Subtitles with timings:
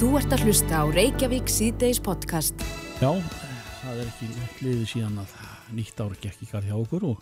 [0.00, 2.56] Þú ert að hlusta á Reykjavík síðdeis podcast.
[3.02, 3.10] Já,
[3.82, 4.28] það er ekki
[4.64, 5.34] liðið síðan að
[5.76, 7.20] nýtt ár gekk í garð hjá okkur og,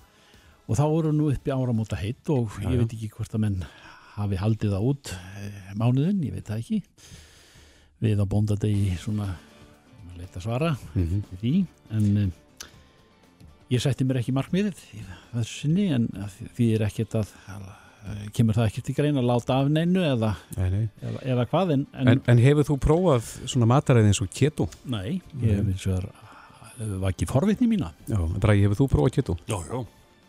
[0.68, 2.82] og þá voru nú upp í áramóta heitt og Já, ég já.
[2.84, 3.58] veit ekki hvort að menn
[4.18, 6.80] hafi haldið það út eh, mánuðin, ég veit það ekki.
[8.06, 9.28] Við á bóndadegi svona
[10.18, 11.24] leita svara Mhm.
[11.32, 11.54] við því,
[11.98, 12.32] en um,
[13.74, 14.80] ég setti mér ekki markmiðið
[15.34, 16.08] þessu sinni en
[16.56, 17.68] því er ekkert að, að
[18.32, 20.84] kemur það ekkert í grein að láta af neinu eða, Nei, nei.
[21.02, 24.68] eða, eða hvað en, en, En, en hefur þú prófað svona mataræði eins og keto?
[24.88, 26.08] nei, ég hef eins og
[26.78, 27.90] það var ekki forvitni mína.
[28.06, 29.38] Já, Bragi, hefur þú prófað keto?
[29.50, 29.84] Já, já,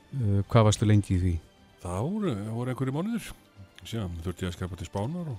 [0.10, 1.32] Uh, hvað varstu lengi í því?
[1.84, 3.28] það voru, voru einhverju mánuður
[3.86, 5.38] síðan þurfti ég að skapa til spánar og,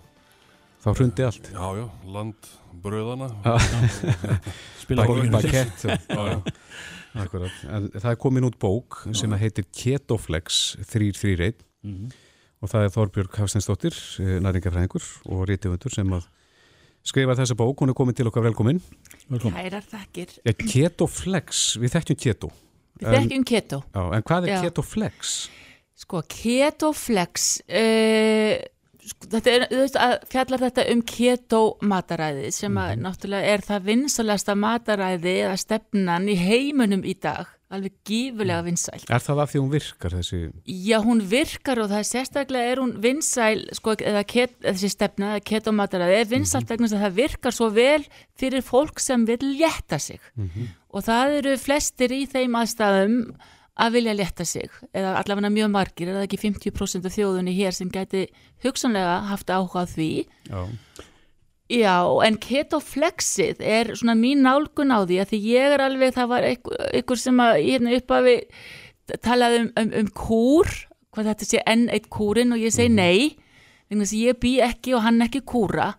[0.85, 1.49] Þá hrundi allt.
[1.51, 2.47] já, já, land
[2.85, 3.57] bröðana Já.
[5.35, 5.83] Bakett.
[5.85, 6.43] já, já,
[7.19, 7.51] Akkurat.
[7.67, 12.11] En það er komin út bók sem að heitir Ketoflex 331 Mhm.
[12.61, 13.97] Og það er Þorbjörg Hafsteinsdóttir,
[14.45, 16.27] næringafræðingur og rítifundur sem að
[17.07, 17.79] skrifa þessa bók.
[17.81, 18.81] Hún er komin til okkar velkomin.
[19.31, 19.57] Velkomin.
[19.57, 20.35] Kærar þakkir.
[20.45, 22.51] Ja, Ketoflex, við þekkjum keto.
[23.01, 23.79] Við En- þekkjum keto.
[23.95, 24.61] Já, en hvað er Já.
[24.67, 25.33] Ketoflex?
[26.01, 28.55] Sko, ketoflex, uh,
[29.05, 33.85] sko, þetta er, auðvitað að fjallar þetta um keto mataræði sem að náttúrulega er það
[33.91, 39.05] vinsalasta mataræði eða stefnan í heiminum í dag, alveg gífulega vinsæl.
[39.07, 40.41] Er það af því hún virkar þessi?
[40.67, 45.37] Já, hún virkar og það er sérstaklega er hún vinsæl, sko, eða ket, þessi stefna,
[45.37, 48.03] eða keto mataræði, er vinsælt vegna þess að það virkar svo vel
[48.41, 50.21] fyrir fólk sem vil létta sig.
[50.91, 53.17] og það eru flestir í þeim aðstæðum
[53.81, 57.77] að vilja leta sig eða allavega mjög margir, er það ekki 50% af þjóðunni hér
[57.77, 58.27] sem gæti
[58.65, 60.11] hugsanlega haft áhuga á því
[60.51, 60.61] Já.
[61.71, 66.31] Já, en ketoflexið er svona mín nálgun á því að því ég er alveg, það
[66.33, 68.33] var einhver, sem að hérna uppafi
[69.23, 70.71] talaði um, um, um kúr,
[71.15, 73.37] hvað þetta sé enn eitt kúrin og ég segi nei,
[73.87, 75.93] vegna þess að ég bý ekki og hann ekki kúra,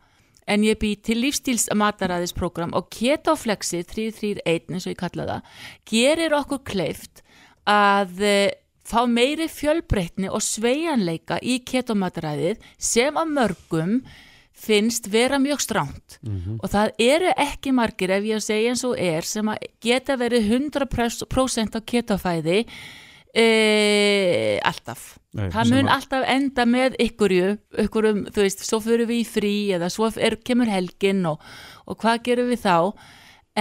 [0.52, 5.54] en ég bý til lífstíls mataræðisprogram og ketoflexið 331 eins og ég kalla það,
[5.88, 7.24] gerir okkur kleift
[7.70, 13.96] að eh, fá meiri fjölbreytni og sveigjanleika í ketomataræðið sem að mörgum
[14.62, 16.20] finnst vera mjög stránt
[16.62, 20.18] og það eru ekki margir ef ég að segja eins og er sem að geta
[20.22, 22.60] verið 100% á ketofæði
[23.34, 27.52] e, alltaf Nei, það mun að- alltaf enda með ykkurju
[27.86, 31.40] ykkurum, þú veist, svo fyrir við í frí eða svo er, kemur helgin og,
[31.88, 32.76] og hvað gerum við þá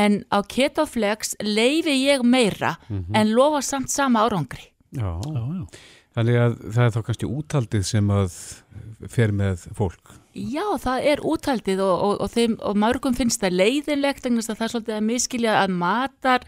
[0.00, 5.21] en á ketoflex leifi ég meira en lofa samt sama árangri Já.
[5.22, 5.66] Já, já.
[6.19, 8.33] Þannig að það er þá kannski úthaldið sem að
[9.15, 10.10] fer með fólk.
[10.31, 14.61] Já, það er úthaldið og, og, og, þeim, og mörgum finnst það leiðinlegt þess að
[14.61, 16.47] það er svolítið að miskilja að matar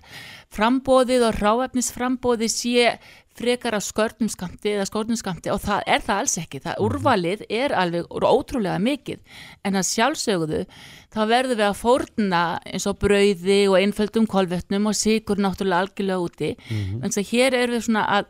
[0.52, 2.92] frambóðið og ráefnisframbóðið sé
[3.32, 6.62] frekar af skörnum skamti eða skórnum skamti og það er það alls ekki.
[6.62, 10.64] Það úrvalið er alveg ótrúlega mikið en að sjálfsögðu
[11.12, 16.22] þá verðum við að fórna eins og brauði og einföldum kolvetnum og sigur náttúrulega algjörlega
[16.22, 16.56] úti.
[16.70, 17.30] Mm -hmm.
[17.32, 18.26] Hér erum við svona að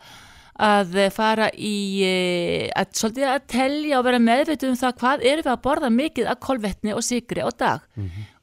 [0.62, 5.47] að fara í eh, að svolítið að telja og vera meðvitið um það hvað erum
[5.47, 7.89] við að borða mikið af kolvetni og sigri á dag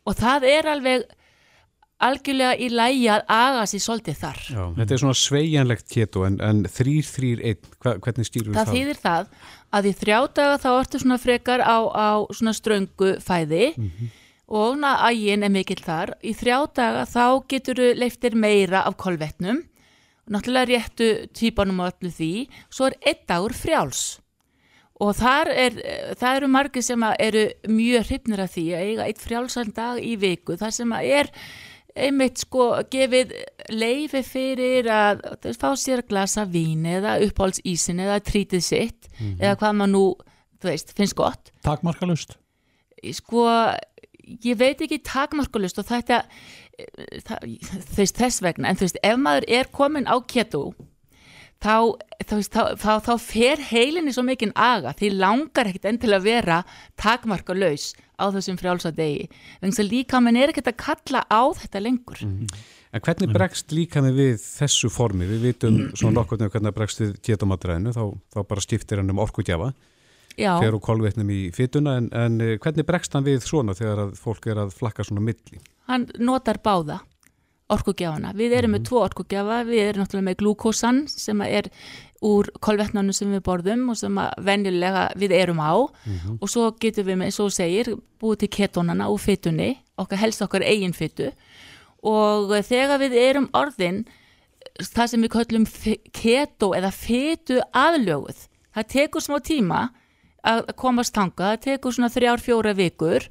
[0.10, 1.08] og það er alveg
[2.00, 4.38] algjörlega í lægi að aga sér svolítið þar.
[4.48, 4.62] Já.
[4.78, 8.78] Þetta er svona sveigjanlegt keto en, en 331, hva, hvernig stýrum við Það það?
[8.78, 9.34] þýðir það
[9.80, 13.66] að í þrjá daga þá ertu svona frekar á, á svona ströngu fæði
[14.50, 16.16] og svona ægin er mikill þar.
[16.24, 19.60] Í þrjá daga þá getur leiftir meira af kolvetnum
[20.30, 22.34] náttúrulega réttu típanum og öllu því,
[22.70, 24.04] svo er einn dagur frjáls.
[25.00, 25.78] Og er,
[26.20, 30.02] það eru margir sem að eru mjög hrifnir af því að eiga eitt frjálsan dag
[30.04, 31.32] í viku, þar sem að er
[32.00, 33.34] einmitt sko gefið
[33.74, 39.78] leifi fyrir að að fá sér glasa vín eða uppáhaldsísin eða trítið sitt eða hvað
[39.80, 40.04] maður nú,
[40.60, 41.52] þú veist, finnst gott.
[41.66, 42.38] Takmarkalust.
[43.16, 43.46] sko,
[44.44, 46.24] ég veit ekki takmarkulust og þetta
[47.98, 50.70] veist, þess vegna en þú veist, ef maður er komin á keto
[51.64, 51.76] þá,
[52.24, 52.36] þá,
[52.80, 56.60] þá, þá fer heilinni svo mikinn aga því langar ekkit enn til að vera
[57.00, 59.30] takmarkalaus á þessum frjálsa degi.
[59.62, 62.24] Þannig að líka mann er ekkit að kalla á þetta lengur.
[62.90, 65.28] En hvernig bregst líka með við þessu formi?
[65.30, 69.72] Við vitum svona nokkurnu hvernig bregst við ketomatræðinu, þá, þá bara skiptir hann um orkugjafa,
[70.36, 74.16] fer úr kolvetnum í fytuna, en, en eh, hvernig bregst hann við svona þegar að
[74.20, 75.62] fólk er að flakka svona milli?
[75.90, 77.00] Hann notar báða
[77.70, 78.32] orkugjafana.
[78.34, 81.68] Við erum með tvo orkugjafa, við erum náttúrulega með glúkosan sem er
[82.26, 85.74] úr kolvetnanum sem við borðum og sem venjulega við erum á.
[86.42, 89.70] Og svo getum við með, og þú segir, búið til ketónana úr fytunni,
[90.02, 91.30] okkar helst okkar eigin fytu
[92.08, 94.06] og þegar við erum orðin
[94.80, 98.46] það sem við köllum fi- keto eða fytu aðlöguð,
[98.76, 99.82] það tekur smá tíma
[100.48, 103.28] að komast tanga, það tekur svona þrjár, fjóra vikur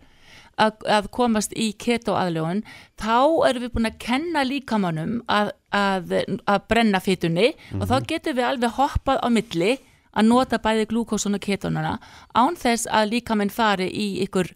[0.59, 2.65] að, að komast í keto aðlögun
[3.01, 8.39] þá erum við búin að kenna líkamannum að, að, að brenna fytunni og þá getum
[8.39, 9.77] við alveg hoppað á milli
[10.19, 11.99] að nota bæði glúkósun og ketonuna
[12.35, 14.51] án þess að líkaminn fari í ykkur,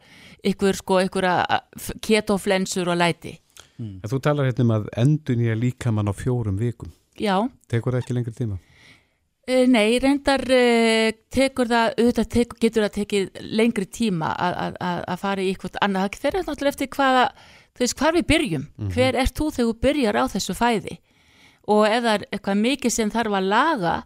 [0.53, 1.29] ykkur sko, ykkur
[2.03, 3.37] ketoflensur og læti
[3.83, 6.93] En þú talar hérna um að endun ég líkamann á fjórum vikum.
[7.19, 8.59] Já, Tekur það ekki lengri tíma?
[9.51, 15.43] Eh, Nei, reyndar uh, tekur það, auðvitað tekur, getur það tekið lengri tíma að- fara
[15.43, 16.05] í eitthvað annað.
[16.13, 17.25] Það fer náttúrulega eftir hvaða,
[17.75, 18.67] þú veist, hvar við byrjum.
[18.95, 20.95] Hver ert þú þegar þú byrjar á þessu fæði?
[21.67, 23.97] Og ef það er eitthvað mikið sem þarf að laga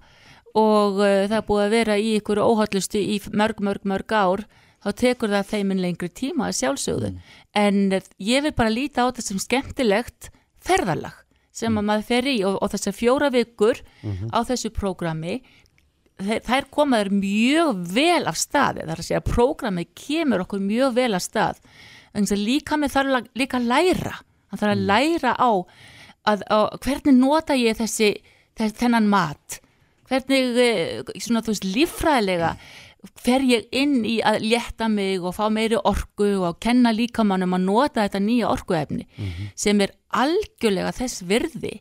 [0.57, 4.47] og uh, það er búið að vera í ykkur óhallustu í mörg, mörg, mörg ár,
[4.81, 7.13] þá tekur það þeimin lengri tíma að sjálfsögðu.
[7.53, 10.31] En eh, ég vil bara líta á þetta sem skemmtilegt
[10.65, 11.26] ferðalag
[11.57, 13.81] sem að maður fer í og, og þessar fjóra vikur
[14.33, 15.39] á þessu prógrami
[16.21, 20.45] þær, þær koma þér mjög vel af staði, það er að segja að prógrami kemur
[20.45, 21.61] okkur mjög vel af stað.
[22.17, 24.15] En líka með þarf að- líka að læra
[24.51, 25.51] hann þarf að læra á
[26.27, 28.13] að, að hvernig nota ég þessi
[28.57, 29.61] þess, þennan mat?
[30.09, 32.53] Hvernig, eh, svona þú veist, líffræðilega
[33.21, 37.67] fer ég inn í að létta mig og fá meiri orku og kenna líkamannum að
[37.67, 39.07] nota þetta nýja orkuefni
[39.55, 41.81] sem er algjörlega þess virði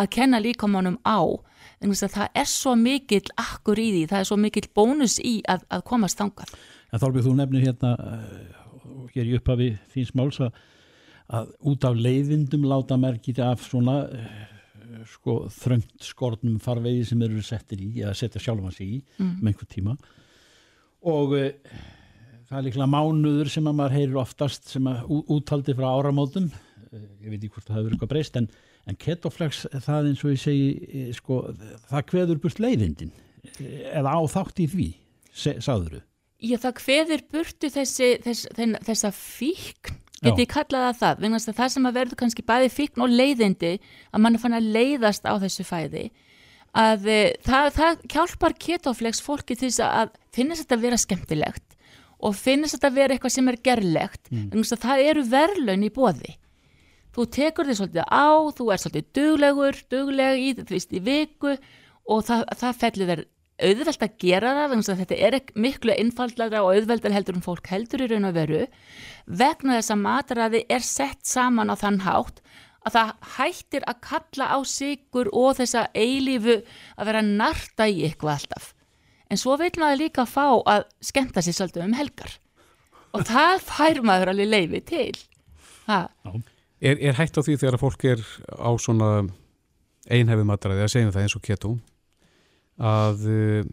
[0.00, 1.20] að kenna líkamannum á.
[1.80, 5.64] En það er svo mikill akkur í því, það er svo mikill bónus í að,
[5.72, 6.52] að komast þangað.
[6.92, 7.92] En Þorbjörg, þú nefnir hérna
[9.00, 10.56] og hér í upphafi þíns máls að,
[11.32, 14.40] að út af leiðindum láta merkið af svona uh,
[15.08, 19.70] sko, þröngt skortnum farvegi sem eru settir í, eða setja sjálfan sig í með einhver
[19.70, 19.96] tíma
[21.06, 21.46] og uh,
[22.50, 26.50] það er líklega mánuður sem að maður heyrir oftast sem að ú- úthaldi frá áramótum.
[26.90, 28.50] Uh, ég veit ekki hvort það hefur eitthvað breyst en,
[28.90, 31.40] en ketoflex það eins og ég segi eh, sko,
[31.90, 33.12] það kveður burt leiðindin.
[33.60, 34.88] Eh, eða á þátt í því
[35.40, 36.00] sagður
[36.40, 40.22] Já, það kveður burtu þessi, þess, þenn, þessa fíkn, Já.
[40.30, 43.12] geti ég kallað það vegna þess að það sem að verður kannski bæði fíkn og
[43.12, 43.72] leiðindi,
[44.12, 46.06] að mann fann að leiðast á þessu fæði,
[46.76, 51.66] að e, það, það hjálpar ketoflex fólki til þess að finnast þetta að vera skemmtilegt
[52.20, 55.90] og finnast þetta að vera eitthvað sem er gerlegt, þess að það eru verðlaun í
[55.94, 56.36] bóði.
[57.16, 61.54] Þú tekur þig svolítið á, þú er svolítið duglegur, dugleg í, veist, í viku
[62.06, 63.24] og það, það fellur þér
[63.60, 67.68] auðvelt að gera það þess að þetta er miklu einfaldlega og auðveldar heldur en fólk
[67.72, 68.62] heldur í raun og veru.
[69.26, 72.40] Vegna þess að mataraði er sett saman á þann hátt
[72.86, 76.60] að það hættir að kalla á sigur og þessa eilífu
[76.96, 78.70] að vera narta í eitthvað alltaf.
[79.30, 82.32] En svo vil maður líka fá að skemmta sér svolítið um helgar.
[83.14, 85.12] Og það fær maður alveg leifi til.
[86.80, 88.24] Er, er hægt á því þegar að fólk er
[88.56, 89.10] á svona
[90.10, 91.74] einhefið matræði að segjum það eins og keto
[92.80, 93.64] að uh,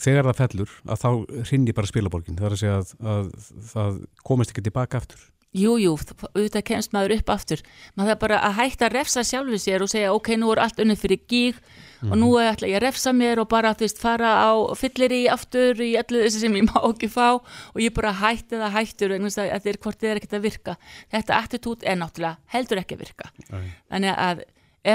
[0.00, 1.10] þegar það fellur að þá
[1.46, 2.38] hrinni bara spilaborgin.
[2.40, 3.28] Það er að segja að, að
[3.70, 5.96] það komist ekki tilbaka aftur Jú, jú,
[6.30, 7.62] auðvitað kemst maður upp aftur.
[7.98, 10.78] Maður það bara að hætta að refsa sjálfu sér og segja, ok, nú er allt
[10.78, 11.58] unnið fyrir gíg
[12.06, 15.24] og nú ætla ég að refsa mér og bara, þú veist, fara á fyllir í
[15.28, 19.12] aftur í allir þessi sem ég má ekki fá og ég bara hætti það hættur
[19.16, 20.76] vegna þess að er hvort þið er ekkert að virka.
[21.10, 23.30] Þetta attitút er náttúrulega heldur ekki að virka.
[23.50, 23.66] Nei.
[23.90, 24.44] Þannig að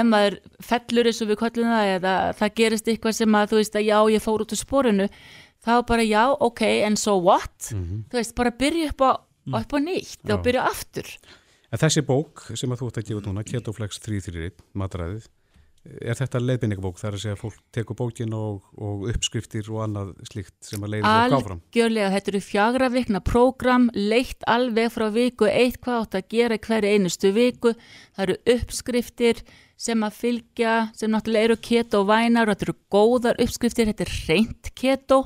[0.00, 3.60] ef maður fellur eins og við kollum það eða það gerist eitthvað sem að þú
[3.60, 5.06] veist að já, ég fór út úr sporinu,
[5.62, 7.70] þá bara já, ok, en so what?
[7.70, 9.10] Þú veist, bara byrja upp á,
[9.54, 11.10] upp á nýtt og byrja aftur.
[11.70, 15.26] En þessi bók sem að þú ert að gefa núna Ketoflex 331, matræðið
[16.02, 20.12] er þetta leiðbynningbók þar að segja að fólk tekur bókin og, og uppskriftir og annað
[20.28, 21.60] slíkt sem að leiði fólk áfram.
[21.62, 26.60] Algjörlega, þetta eru fjagra vikna prógram, leitt alveg frá viku, eitt hvað átt að gera
[26.66, 27.74] hverju einustu viku,
[28.16, 29.44] það eru uppskriftir
[29.76, 34.14] sem að fylgja, sem náttúrulega eru keto vænar og þetta eru góðar uppskriftir, þetta er
[34.30, 35.18] reynt keto,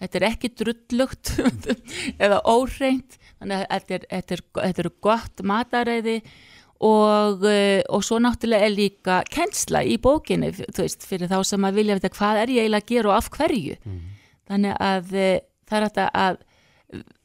[0.00, 1.32] þetta er ekki drullugt
[2.24, 6.16] eða óreint, þannig að þetta er, þetta er, þetta eru gott mataræði
[6.78, 11.68] og, uh, og svo náttúrulega er líka kennsla í bókinni, þú veist, fyrir þá sem
[11.68, 13.78] að vilja vita hvað er ég eiginlega að gera og af hverju.
[14.48, 15.32] Þannig að uh,
[15.68, 16.38] það er þetta að,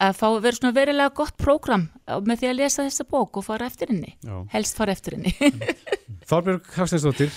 [0.04, 1.86] að fá vera svona verilega gott prógram
[2.28, 4.18] með því að lesa þessa bók og fara eftir henni.
[4.20, 4.42] Já.
[4.52, 5.32] Helst fara eftir henni.
[6.30, 7.32] Þorbjörg Hafsteinsdóttir,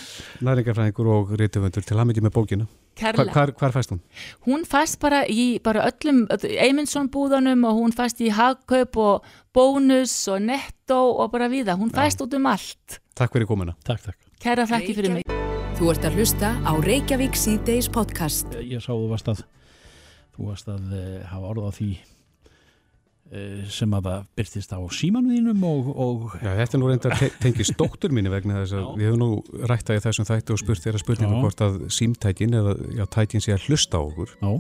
[0.47, 2.67] næringafræðingur og rítuvöndur til hann með bókina
[2.97, 3.99] Hvar, hvar, hvar fæst hún?
[4.47, 10.15] Hún fæst bara í bara öllum Eymundsson búðunum og hún fæst í Hagkaup og Bónus
[10.33, 11.77] og Netto og bara viða.
[11.77, 13.01] Hún fæst út um allt.
[13.17, 14.19] Takk fyrir komuna Takk, takk.
[14.41, 15.37] Kæra þakki fyrir mig.
[15.77, 18.49] Þú ert að hlusta á Reykjavík síðdeis podcast.
[18.65, 19.45] Ég sá þú varst að
[20.37, 21.73] þú varst að uh, hafa orð
[23.75, 27.75] sem að það byrtist á símanuðinum og, og Já, þetta er nú reyndar te tengist
[27.79, 28.91] dóttur mínu vegna þess að Já.
[29.01, 31.41] við höfum nú rætt að í þessum þætti og spurt þeirra spurningu Já.
[31.43, 34.51] hvort að símtækin eða já, tækin sé að hlusta á okkur já,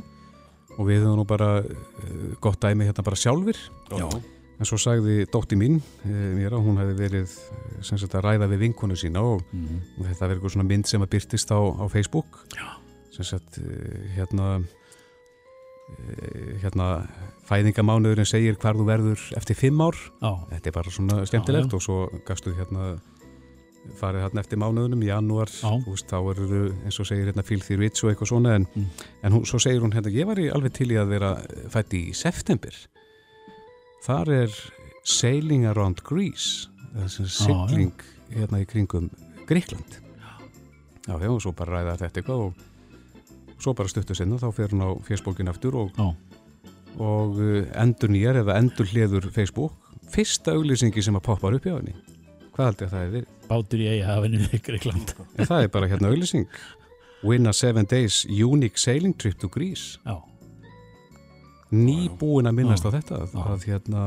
[0.76, 3.60] og við höfum nú bara uh, gott dæmi hérna bara sjálfir
[3.94, 4.08] Já.
[4.56, 8.22] En svo sagði dótti mín e, mér að hún hefði verið eh, sem sagt að
[8.24, 11.84] ræða við vinkonu sína og, og þetta verður svona mynd sem að byrtist á, á
[11.92, 12.70] Facebook Já.
[13.12, 13.60] sem sagt
[14.16, 14.54] hérna
[16.62, 16.86] hérna
[17.46, 19.98] fæðingamánuðurinn segir hvar þú verður eftir fimm ár.
[20.22, 21.76] Já, þetta er bara svona skemmtilegt já.
[21.78, 22.96] og svo gafstu hérna
[24.00, 25.46] farið hérna eftir mánuðunum í janúar
[25.86, 28.86] veist, þá eru þau eins og segir hérna filthy rich og eitthvað svona en, Mm.
[29.22, 31.30] en hún, svo segir hún hérna ég var í alveg til í að vera
[31.70, 32.74] fætt í september.
[34.02, 34.50] Þar er
[35.06, 36.66] sailing around Greece
[36.96, 37.92] þessi sigling
[38.34, 39.06] hérna í kringum
[39.46, 40.00] Gríkland
[41.06, 42.54] já, já, og svo bara ræða þetta eitthvað og
[43.62, 46.00] svo bara stuttu sinna þá fer hún á fésbókin aftur og,
[47.00, 49.74] og uh, endur nýjar eða endur hliður Facebook
[50.12, 51.96] fyrsta auglýsingi sem að poppar upp hjá henni
[52.56, 53.32] hvað heldur það er verið?
[53.46, 55.10] bátur í eigahafinu við Greikland.
[55.36, 56.46] En það er bara hérna auglýsing
[57.26, 60.16] Win a seven days unique sailing trip to Greece Já,
[61.72, 62.90] nýbúin að minnast Já.
[62.92, 63.44] á þetta að, Já.
[63.52, 64.02] að hérna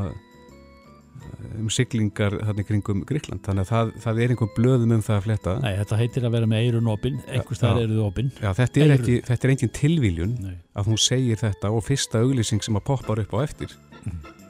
[1.60, 5.26] um siglingar í kringum Gríkland þannig að það, það er einhver blöðum um það að
[5.28, 7.84] fletta nei, þetta heitir að vera með eirun opinn, einhvers þar Já.
[7.84, 8.32] eru þau opinn.
[8.40, 12.24] Já, þetta er, ekki, þetta er engin tilvíljun Nei, að hún segir þetta og fyrsta
[12.26, 13.76] auglýsing sem að poppar upp á eftir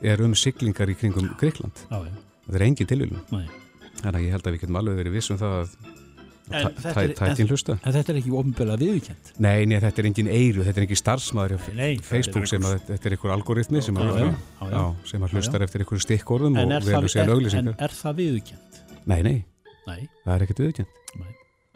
[0.02, 3.48] er um siglingar í kringum Gríkland þetta er engin tilvíljun Nei.
[4.02, 5.78] þannig að ég held að við getum alveg verið viss um það að
[6.50, 7.14] En þetta er-
[8.14, 9.32] er ekki ofinbjörlega viðkjönd.
[9.46, 13.10] Nei, nei, þetta er engin eiru, þetta er engin starfsmaður Nei, Facebook sem að þetta
[13.10, 14.22] er einhver algoritmi sem að,
[15.36, 18.80] hlustar eftir einhverju stikkorðum og er, það, síðan er, en auglýsingar er það viðkjönd?
[19.06, 19.36] Nei, nei,
[19.90, 20.96] Nei, það er ekkert viðkjönd.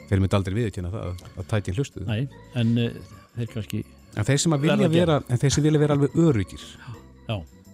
[0.09, 2.07] Þeir myndi aldrei viðkjöna það að, tækin hlustuðu.
[2.09, 2.27] Nei,
[2.59, 2.89] en uh,
[3.37, 6.65] þeir kannski, En þeir sem vilja vera en þeir sem vilja vera alveg öryggir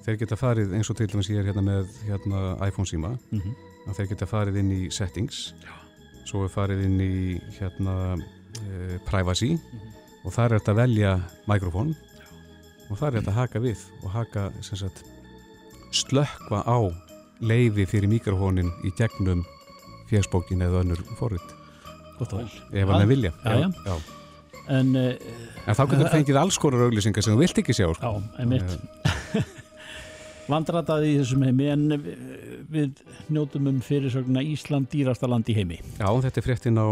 [0.09, 3.11] þeir geta farið eins og til dæmis ég er hérna með hérna, iPhone síma
[3.89, 5.49] að þeir geta farið inn í settings
[6.29, 7.13] svo er farið inn í
[7.57, 9.55] hérna uh, privacy.
[10.24, 11.13] Og þar er þetta að velja
[11.50, 11.93] mikrofón.
[12.89, 15.03] Og þar er þetta að haka við og haka sagt
[15.95, 16.79] slökkva á
[17.39, 19.45] leifi fyrir mikrofónin í gegnum
[20.09, 21.55] fjöspókin eða önnur forrið
[22.19, 23.31] ef hann er vilja.
[23.45, 23.69] Já, já.
[23.86, 23.98] Já.
[24.69, 25.13] En, uh,
[25.65, 28.05] en þá getur þú fengið alls konar auglýsingar sem þú vilt ekki sjá sko.
[28.05, 29.63] já, einmitt.
[30.49, 32.13] Vandrataði í þessum heimi, en uh,
[32.73, 35.81] við njótum um fyrirsögna Ísland dýrasta land í heimi.
[35.99, 36.87] Já, þetta er fréttin á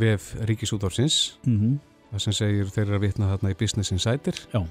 [0.00, 1.78] vef Ríkisútvarsins Mm
[2.10, 4.38] það sem segir þeir eru að vitna þarna í Business Insider.
[4.52, 4.62] Já.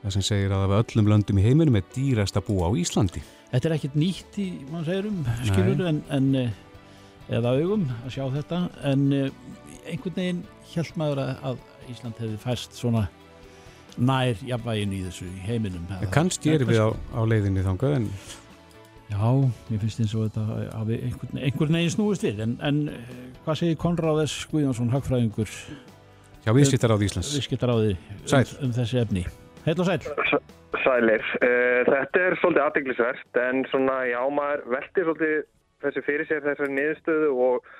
[0.00, 3.22] það sem segir að af öllum löndum í heiminum er dýrast að búa á Íslandi.
[3.50, 6.54] Þetta er ekkert nýtt í, mann segir um, skilur, en, en eh,
[7.36, 8.60] eða augum að sjá þetta,
[8.90, 9.28] en eh,
[9.84, 13.04] einhvern veginn held maður að, að Ísland hefði fæst svona
[13.98, 15.88] nær jafnvæginu í þessu í heiminum.
[16.00, 18.08] en kannski erum við á, á leiðinni þangað en
[19.10, 19.26] Já,
[19.66, 23.58] mér finnst eins og þetta hafi einhvern, einhvern veginn snúist við, en, en eh, hvað
[23.58, 24.44] segir Konráð S.
[24.52, 25.50] Guðjónsson, hagfræðingur,
[26.44, 27.96] hjá viðskiptar á Íslands viðskiptaráði
[28.30, 28.44] Sæll.
[28.60, 29.24] um, um þessi efni?
[29.66, 29.98] Heil og sæl.
[30.80, 31.26] Sælir.
[31.42, 35.36] Uh, þetta er svolítið aðdeglisvert en svona, já, maður veltir svolítið
[35.82, 37.70] þessu fyrir sér þessari niðurstöðu og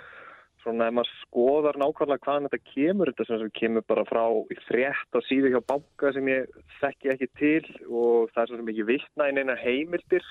[0.61, 4.23] svona ef maður skoðar nákvæmlega hvaðan þetta kemur, þetta sem kemur bara frá
[4.69, 8.73] frétt á síðu hjá banka sem ég þekki ekki til og það er svo sem
[8.75, 10.27] ekki vittna inn eina heimildir.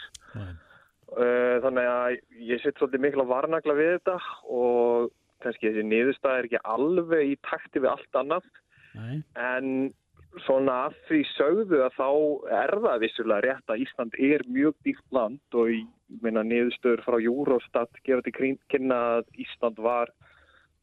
[1.09, 2.19] Uh, þannig að
[2.51, 4.17] ég sitt svolítið mikil að varnagla við þetta
[4.53, 5.09] og
[5.43, 8.51] kannski þessi niðurstað er ekki alveg í takti við allt annað.
[8.97, 9.73] Nei, en
[10.45, 12.09] svona að því sögðu að þá
[12.63, 15.71] er það vissulega rétt að Ísland er mjög dýrt land og
[16.23, 20.11] meina niðurstöður frá Eurostat gefa til kynna að Ísland var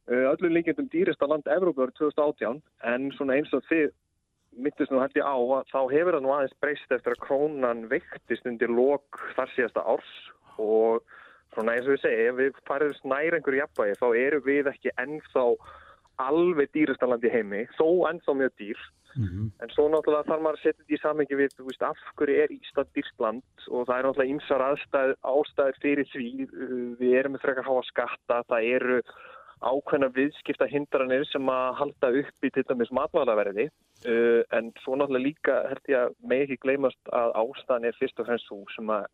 [0.09, 2.61] uh, öllum líkjandum dýrasta land Evrópu árið 2018
[2.93, 3.89] en svona eins og þið
[4.57, 8.47] myndist nú ég á að þá hefur það nú aðeins breyst eftir að krónan veiktist
[8.49, 10.13] undir lok þar síðasta árs.
[10.57, 11.03] Og
[11.53, 14.93] svona eins og við segja, ef við farið snæra einhverju jafnvægi þá eru við ekki
[15.03, 15.45] ennþá
[16.27, 18.85] alveg dýrasta land í heimi, þó ennþá mjög dýr
[19.15, 19.51] Mhm.
[19.63, 22.35] En svo náttúrulega þarf maður að setja þetta í samengi við, þú veist, af hverju
[22.43, 23.43] er Ísland dýrt land?
[23.71, 27.81] Og það er náttúrulega ymsar aðstæð, ástæður fyrir því, Uh, við erum með frekar háa
[27.87, 28.97] skatta, það eru
[29.57, 33.69] ákveðna viðskipta hindranir sem að halda upp í til dæmis matvælaverði,
[34.05, 38.19] uh, en svo náttúrulega líka held ég að með ekki gleymast að ástæðan er fyrst
[38.21, 39.07] og fremst svo sem að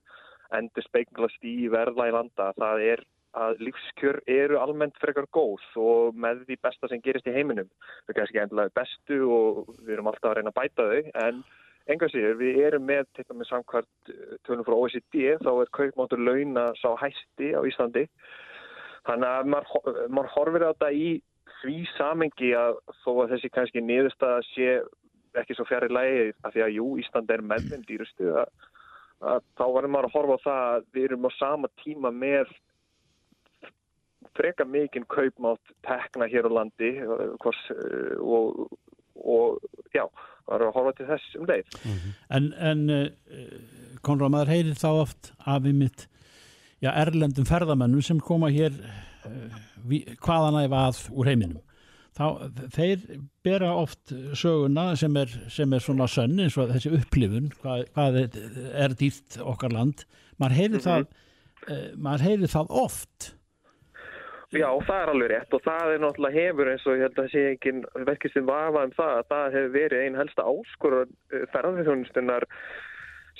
[0.57, 6.17] endur speiklast í verðla í landa, það er að lífskjör eru almennt frekar góð og
[6.19, 7.69] með því besta sem gerist í heiminum.
[8.07, 11.43] Er kannski endilega bestu og við erum alltaf að reyna að bæta þau en
[11.91, 16.21] enga sér, við erum með til dæmis samkvært eh, tölum frá OECD þá er kaupmáttur
[16.21, 18.05] launa sá hæsti á Íslandi
[19.07, 21.09] þannig að maður, maður horfir á þetta í
[21.59, 24.69] því samengi að þó að þessi kannski niðurstaða sé
[25.41, 28.51] ekki svo fjari lægi af því að jú, Ísland er með þeim dýrustu að,
[29.33, 32.53] að þá verður maður að horfa á það að við erum á sama tíma með
[34.37, 38.77] freka mikinn kaupmátt tekna hér á landi uh, hvers, uh, og,
[39.19, 39.59] og
[39.95, 40.05] já,
[40.47, 41.77] það er að horfa til þess um leið.
[42.29, 43.05] En, en uh,
[44.03, 46.07] Konráð, maður heyrir þá oft af einmitt
[46.83, 48.75] já, erlendum ferðamennum sem koma hér
[50.23, 51.61] hvaðan æfa að úr heiminum
[52.17, 52.25] þá,
[52.73, 53.05] þeir
[53.45, 58.19] bera oft söguna sem er, sem er svona sönn eins og þessi upplifun hvað, hvað
[58.23, 60.05] er, dýrt okkar land
[60.41, 62.03] maður heyrir mm -hmm.
[62.11, 63.33] það það oft
[64.53, 67.29] Já, það er alveg rétt og það er náttúrulega hefur eins og ég held að
[67.31, 67.71] sé ekki
[68.05, 71.15] verkistinn vafa um það að það hefur verið einn helsta áskorun
[71.55, 72.45] ferðarþjónustunnar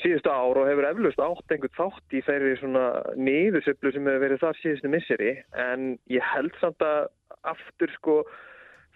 [0.02, 2.88] síðustu ár og hefur eflust átt einhvern þátt í þeirri svona
[3.30, 5.36] niðursöflu sem hefur verið þar síðustu misseri.
[5.54, 7.06] En ég held samt að
[7.54, 8.18] aftur sko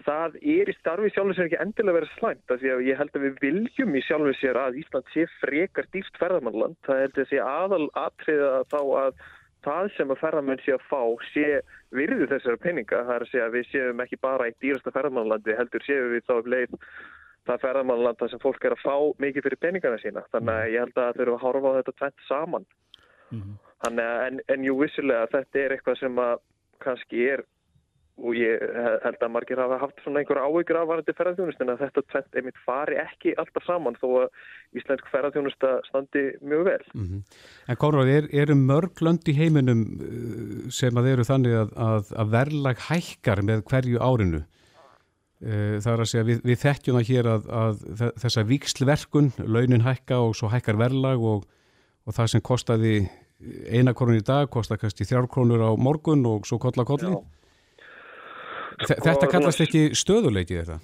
[0.07, 3.17] það er í starfi sjálfur sér ekki endilega verið slæmt af því að ég held
[3.17, 7.41] að við viljum í sjálfur sér að Ísland sé frekar dýrt ferðarmannland það að sé
[7.45, 9.25] aðal atriða þá að
[9.65, 11.45] það sem að ferðarmenn sé að fá sé
[11.95, 15.57] virðu þessara peninga það er að segja að við séum ekki bara eitt dýrasta ferðarmannlandi
[15.57, 16.75] heldur séum við þá leið
[17.47, 20.23] það ferðarmannlanda sem fólk er að fá mikið fyrir peningana sína.
[20.33, 22.65] Þannig að ég held að það þurfa að horfa á þetta tvent saman.
[23.27, 23.59] Mm -hmm.
[23.85, 26.35] Þannig að en, en jú vissilega þetta er eitthvað sem að
[26.83, 27.43] kannski er
[28.17, 28.63] og ég
[29.03, 32.59] held að margir hafa haft svona einhver áhyggur af varandi ferðarþjónustin að þetta tvent einmitt
[32.65, 36.83] fari ekki alltaf saman þó að íslensk ferðarþjónusta standi mjög vel.
[36.93, 37.21] Mm -hmm.
[37.69, 42.13] En Kóruð, er, eru mörg lönd í heiminum uh, sem að eru þannig að, að,
[42.17, 44.43] að verðlag hækkar með hverju árinu?
[45.37, 47.81] Eh, það er að segja, við, við þekkjum það hér að, að
[48.23, 51.43] þessa vikslverkun, launin hækka og svo hækkar verðlag og,
[52.09, 52.95] og það sem kostaði
[53.69, 56.87] eina krónu í dag kostar kannski þrjár krónur á morgun og svo kolla
[58.77, 59.01] kolli.
[59.03, 60.79] Þetta sko, kallast ekki stöðuleikið þetta?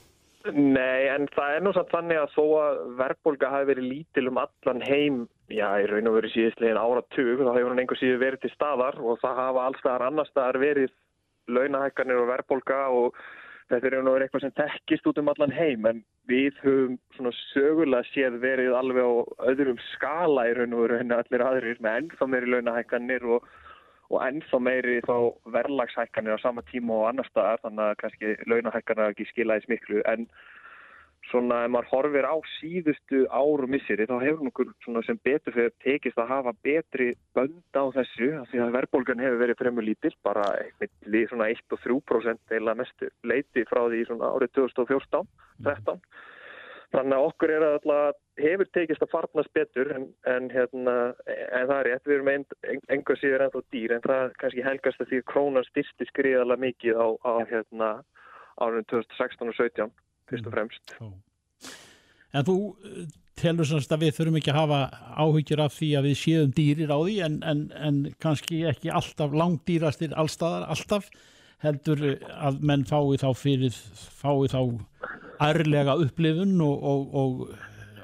[0.52, 4.42] Nei, en það er nú samt þannig að þó að verðbólka hafi verið lítil um
[4.42, 8.44] allan heim, já, í raun og verið síðustlegin áratug, þá hefur hann einhver síðu verið
[8.44, 10.92] til staðar og það hafa allstaðar annar staðar verið
[11.48, 13.24] launahækkanir og verðbólka og
[13.72, 18.10] þetta er náttúrulega eitthvað sem tekkist út um allan heim en við höfum svona sögulega
[18.12, 19.14] séð verið alveg á
[19.52, 23.48] öðrum skala í raun og veru henni allir aðrir með ennþá meiri launahækkanir og,
[24.12, 25.16] og ennþá meiri þá
[25.56, 30.04] verðlagshækkanir á sama tíma og annar staðar þannig að kannski launahækkanir ekki skilaðis miklu.
[30.10, 30.28] En
[31.30, 36.20] svona ef maður horfir á síðustu áru misseri þá hefur nokkur sem betur fyrir tekist
[36.20, 41.32] að hafa betri bönd á þessu því að verðbólgan hefur verið fremur lítill bara eitthvað
[41.32, 46.04] svona 1-3% eila mestu leiti frá því svona árið 2014-13
[46.94, 50.96] þannig að okkur er að hefur tekist að farnast betur en, en, hérna,
[51.28, 52.32] en það er rétt, við erum
[52.96, 57.08] enga síður ennþá dýr en það kannski helgast að því krónan styrsti skriðala mikið á,
[57.22, 57.90] á hérna,
[58.62, 59.94] árið 2016 og 2017
[60.32, 60.96] fyrst og fremst.
[62.34, 63.04] En þú eh,
[63.38, 64.80] telur semst að við þurfum ekki að hafa
[65.22, 69.36] áhyggjur af því að við séum dýrir á því en, en, en kannski ekki alltaf
[69.38, 71.12] langdýrastir allstaðar, alltaf
[71.64, 72.02] heldur
[72.34, 73.78] að menn fái þá fyrir,
[74.20, 74.60] fái þá
[75.44, 77.46] ærlega upplifun og, og, og,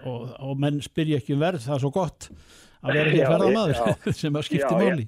[0.07, 2.29] og menn spyrja ekki um verð, það er svo gott
[2.79, 5.07] að vera ekki ferðamadur sem að skipti máli.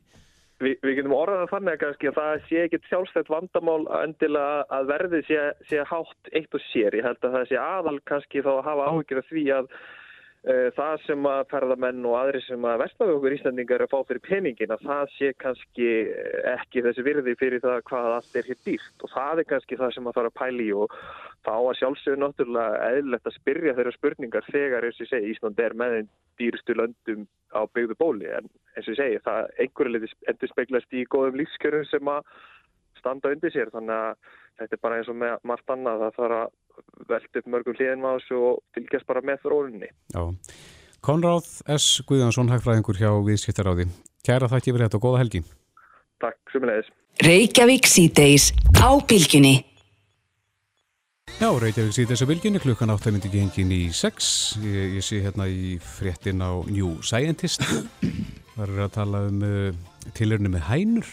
[0.62, 5.22] Vi, við getum orðað að þannig að það sé ekkit sjálfstætt vandamál endilega að verði
[5.26, 6.98] sé, sé hátt eitt og sér.
[7.00, 9.72] Ég held að það sé aðal kannski þá að hafa áhyggjur af því að
[10.42, 14.74] það sem að ferðamenn og aðri sem að vestlaðu okkur íslandingar að fá fyrir peningin
[14.74, 15.90] að það sé kannski
[16.50, 18.96] ekki þessi virði fyrir það hvað allt er hér dýrt.
[19.06, 20.96] Og það er kannski það sem að fara að pæli og
[21.46, 25.78] þá að sjálfsögur náttúrulega eðlert að spyrja þeirra spurningar þegar eins og segi Ísland er
[25.78, 28.34] með einn dýrstu löndum á byggðu bóli.
[28.34, 32.26] En eins og segi það einhverju endur speglast í góðum lífskjörum sem að
[32.98, 33.70] standa undir sér.
[33.70, 37.50] Þannig að þetta er bara eins og með margt annað það þarf að velta upp
[37.56, 40.24] mörgum hliðin á þessu og fylgjast bara með þróunni Já,
[41.02, 41.90] Konráð S.
[42.10, 43.90] Guðjónsson hægfræðingur hjá Viðskiptaráði
[44.26, 45.44] Kæra þakki fyrir þetta og góða helgi
[46.22, 46.94] Takk, sumulegis
[47.26, 49.60] Reykjavík síðdeis á bylginni
[51.40, 54.26] Já, Reykjavík síðan þessu vilginni, klukkan átt að myndi gengin í 6.
[54.62, 57.64] Ég, ég sé hérna í fréttin á New Scientist.
[58.54, 59.72] Það eru að tala um uh,
[60.18, 61.10] tilurinu með hænur.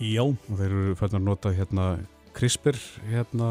[0.00, 0.22] Já.
[0.24, 1.88] Og þeir eru færðin að nota hérna
[2.34, 2.78] CRISPR
[3.10, 3.50] hérna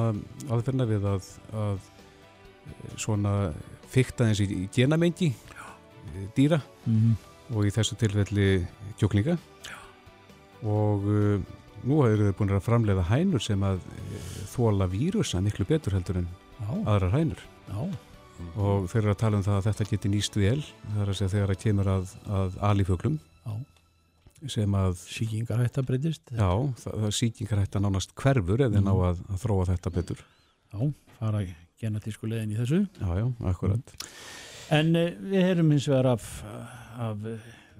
[0.52, 3.34] aðferna við að, að uh, svona
[3.94, 5.34] fykta þessi í genamengi
[6.36, 7.18] dýra mm -hmm.
[7.56, 8.48] og í þessu tilfelli
[9.00, 9.38] kjóklinga.
[9.68, 9.78] Já.
[10.64, 11.04] Og...
[11.04, 15.98] Uh, nú eru þau búin að framleiða hænur sem að eh, þóla vírusa miklu betur
[15.98, 16.72] heldur en Já.
[16.96, 17.82] aðrar hænur Já.
[18.56, 21.20] og þeir eru að tala um það að þetta geti nýst vel það er að
[21.20, 23.20] segja þegar það kemur að, að aliföglum
[24.52, 26.50] sem að síkingarhætta breytist Já,
[26.84, 28.88] það, það síkingarhætta nánast hverfur eða mm.
[28.88, 30.24] ná að, að þróa þetta betur
[30.74, 30.80] Já,
[31.20, 31.44] fara
[31.84, 34.10] genetísku leðin í þessu Já, já, akkurat mm.
[34.74, 36.28] En eh, við erum hins vegar af,
[36.98, 37.26] af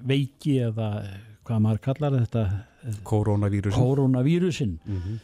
[0.04, 0.90] veiki eða
[1.48, 2.44] hvað maður kallar þetta
[3.08, 4.80] koronavírusin, koronavírusin.
[4.86, 5.18] Mm -hmm.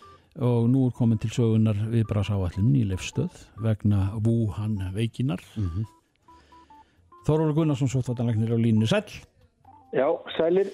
[0.48, 3.32] og nú er komin til sögunar viðbrásáallin í lefstöð
[3.64, 5.86] vegna Wuhan veikinar mm -hmm.
[7.28, 9.12] Þóróla Gunnarsson, sóttvartanlegnir á línu Sæll.
[9.94, 10.72] Já, sælir.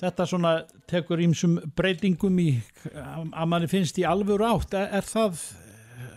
[0.00, 0.52] Þetta svona
[0.90, 2.48] tekur ímsum breytingum í
[2.92, 4.74] að manni finnst í alvöru átt.
[4.74, 6.08] Er, það eh,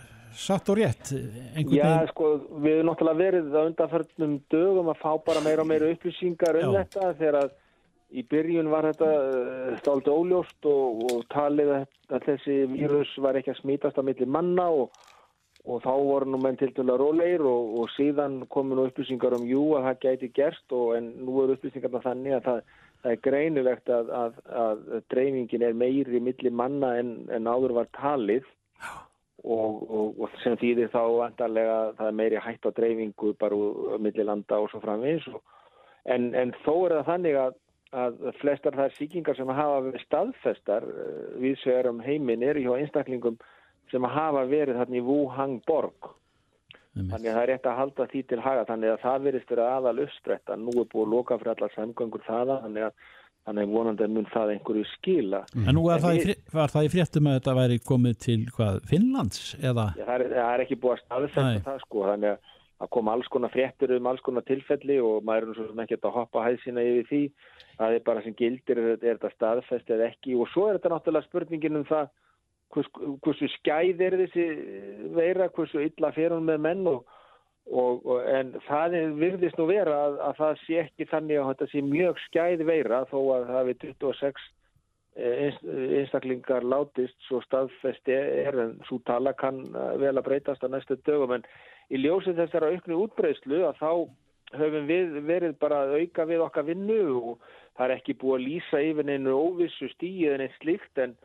[0.46, 1.12] satt og rétt?
[1.52, 5.70] Einhvern Já, sko, við erum náttúrulega verið á undanförnum dögum að fá bara meira og
[5.70, 6.82] meira upplýsingar um Já.
[6.82, 7.54] þetta þegar að
[8.10, 9.10] í byrjun var þetta
[9.80, 11.84] stált óljóst og, og talið að,
[12.14, 14.94] að þessi vírus var ekki að smítast á milli manna og,
[15.66, 19.46] og þá voru nú menn til dæla rólegir og, og síðan komu nú upplýsingar um
[19.48, 22.62] jú að það gæti gerst og en nú eru upplýsingarna þannig að það,
[23.02, 27.90] það er greinilegt að, að, að dreifingin er meiri milli manna en, en áður var
[27.98, 28.46] talið.
[29.46, 33.54] Og, og, og sem þýðir þá vantarlega að það er meiri hætt á dreifingu bara
[33.54, 35.36] úr milli landa og svo og,
[36.10, 37.58] en, en þó er það þannig að,
[38.02, 40.88] að flestar þær sýkingar sem hafa verið staðfestar
[41.38, 43.38] við svegar um heiminn eru hjá einstaklingum
[43.92, 46.10] sem hafa verið þarna í Wuhan borg.
[46.96, 48.64] Þannig að það er rétt að halda því til haga.
[48.70, 51.76] Þannig að það verist vera aðal uppstrætt að nú er búið að loka fyrir allar
[51.76, 53.06] samgöngur þaða þannig að
[53.46, 55.44] þannig vonandi mun það einhverju skila.
[55.62, 59.42] En nú var það, var það í fréttum að þetta væri komið til hvað, Finnlands
[59.60, 59.86] eða?
[59.94, 61.04] Já, það, er, það er ekki búið að Nei.
[61.06, 65.24] staðfesta það sko, þannig að það kom alls konar fréttur um alls konar tilfelli og
[65.24, 67.22] maður er nú svo sem ekki að hoppa hæð sína yfir því.
[67.76, 70.34] Það er bara sem gildir, er, er þetta staðfest eða ekki?
[70.36, 72.10] Og svo er þetta náttúrulega spurningin um það
[72.74, 72.88] hvers,
[73.24, 74.48] hversu skæð er þessi
[75.16, 77.06] veira, hversu illa fer hún með menn og,
[77.70, 81.70] og, og en það virðist nú vera að, að það sé ekki þannig að þetta
[81.72, 84.46] sé mjög skæð veira þó að það við 26
[85.16, 85.64] eins-
[86.00, 90.98] einstaklingar látist svo staðfesti er en svo tala kann eh, vel að breytast á næstu
[91.06, 91.38] dögum.
[91.38, 91.46] En
[91.90, 93.92] í ljósið þessara auknu útbreyslu að þá
[94.56, 98.44] höfum við verið bara að auka við okkar vinnu og það er ekki búið að
[98.46, 101.16] lýsa yfir neinu óvissu stíð en eitt slíkt en,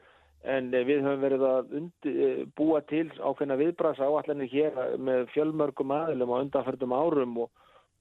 [0.43, 5.27] en eh, við höfum verið að undi, eh, búa til ákveðna viðbrasa áallanir hér með
[5.35, 7.51] fjölmörgum aðilum á undanfærdum árum og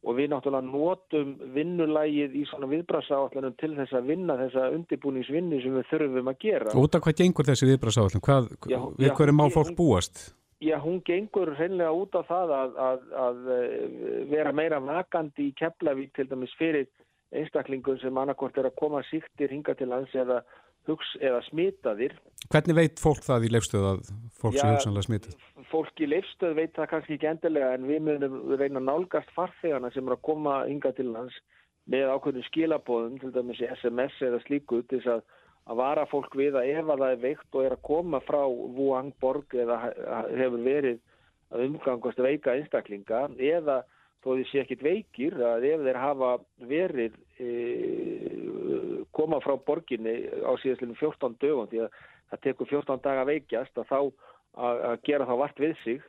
[0.01, 5.59] og við náttúrulega notum vinnulægið í svona viðbrasa áallanum til þess að vinna þessa undirbúningsvinni
[5.61, 6.73] sem við þurfum að gera.
[6.81, 8.25] Út af hvað gengur þessi viðbrasáallin?
[8.25, 10.23] Hvað, Já, við já, hverju má hún- fólk búast?
[10.61, 15.55] Já, hún gengur hreinlega út á það að, að, að eh, vera meira vakandi í
[15.57, 16.89] Keflavík til dæmis fyrir
[17.33, 20.43] einstaklingum sem annarkort er að koma síktir hinga til lands eða,
[20.91, 22.17] hugs, eða smitaðir.
[22.51, 24.03] Hvernig veit fólk það í leifstöð að
[24.41, 25.39] fólk sé Já, hugsanlega smitið?
[25.71, 30.07] Fólk í leifstöð veit það kannski ekki endilega en við munum reyna nálgast farþegana sem
[30.07, 31.37] eru að koma hinga til lands
[31.91, 35.23] með ákveðinu skilabóðum, til dæmis SMS eða slíku til þess að,
[35.71, 38.43] að vara fólk við að ef að það er veikt og er að koma frá
[38.51, 39.79] Wuhan borg eða
[40.29, 41.01] hefur verið
[41.51, 43.81] að umgangast veika einstaklinga eða
[44.21, 46.31] þó því sé ekkit veikir að ef þeir hafa
[46.71, 47.51] verið e,
[49.17, 51.91] koma frá borginni á síðastlunum 14 dögum því að
[52.31, 56.01] það tekur 14 daga að veikjast að þá að, að gera þá vart við sig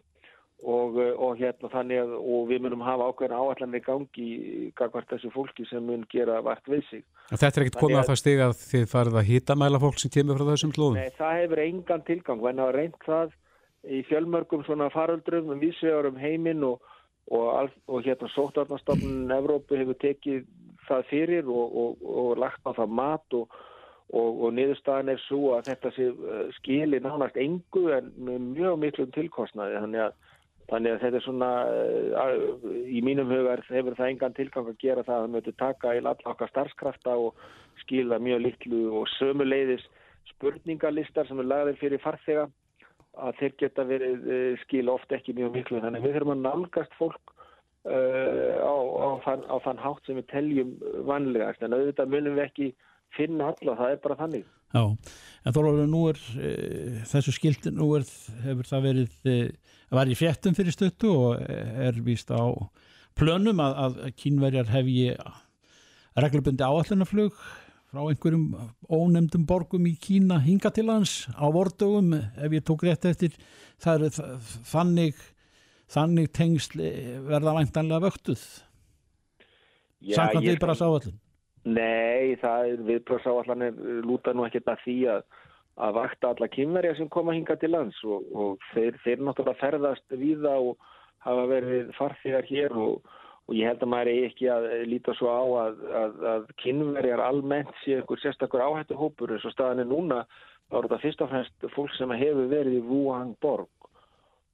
[0.61, 4.27] og, og hérna þannig að og við munum hafa ákveðna áallanir gangi
[4.77, 7.03] gagvart þessu fólki sem mun gera vart við sig.
[7.31, 9.99] En Þetta er ekkert komið að- að það stiga að þið farið að hitamæla fólk
[9.99, 10.99] sem kemur frá þessum slóðum?
[11.01, 13.31] Nei, það hefur engan tilgang, en hafa reynt það
[13.81, 16.81] í fjölmörgum svona faröldrum um vísvegar um heiminn og,
[17.31, 20.45] og, og hérna sóttarnastofnun Evrópu hefur tekið
[20.87, 23.55] það fyrir og, og, og lagt á það mat og,
[24.11, 28.11] og, niðurstaðan er svo að þetta sé uh, skili nánast engu en
[28.51, 29.79] mjög miklum tilkostnaði.
[29.85, 30.13] Þannig að,
[30.71, 35.05] þannig að þetta er svona uh, í mínum hugar hefur það engan tilgang að gera
[35.07, 37.43] það að það mötu taka í alla okkar starfskrafta og
[37.83, 39.85] skila mjög litlu og sömuleiðis
[40.35, 42.49] spurningalistar sem er lagðir fyrir farþega
[43.21, 45.83] að þeir geta verið uh, skila oft ekki mjög miklu.
[45.83, 47.37] Þannig að við þurfum að nálgast fólk
[47.87, 50.73] á, á, þann, á þann hátt sem við teljum
[51.07, 52.67] vanlegast en auðvitað munum við ekki
[53.17, 54.45] finna alla, það er bara þannig.
[54.71, 54.83] Já,
[55.43, 56.51] en Þorvaldur, nú er e,
[57.09, 58.05] þessu skilt, nú er,
[58.45, 59.35] hefur það verið, e,
[59.91, 62.39] var í fréttum fyrir stöttu og er víst á
[63.19, 65.09] plönum að, að kínverjar hefji
[66.21, 67.35] reglubundi áallunaflug
[67.91, 68.45] frá einhverjum
[68.87, 73.35] ónefndum borgum í Kína hinga til hans á vordögum, ef ég tók rétt eftir,
[73.83, 75.19] það eru þ- þannig,
[75.91, 78.45] þannig tengsl eh, verða væntanlega vöktuð,
[80.15, 81.19] samkvæmt ég við bara áallun.
[81.61, 85.25] Nei, það er viðbröðsáallanir lúta nú ekkert að því að,
[85.85, 90.15] að vakta alla kynverja sem koma hinga til lands og, og þeir, þeir náttúrulega ferðast
[90.17, 90.87] víða og
[91.21, 93.11] hafa verið farþegar hér og,
[93.45, 97.21] og ég held að maður er ekki að líta svo á að, að, að kynverjar
[97.27, 100.23] almennt sé einhver sérstakur áhættuhópur eins og staðan er núna.
[100.71, 103.69] Þá er þetta fyrst og fremst fólk sem hefur verið í Wuhan borg